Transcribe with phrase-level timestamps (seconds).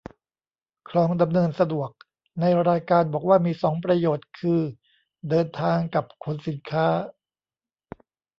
[0.89, 1.89] คลองดำเนินสะดวก
[2.39, 4.61] ในรายการบอกว่ามีสองประโยชน์คือ
[5.29, 6.87] เดินทาง กับ ขนสินค้า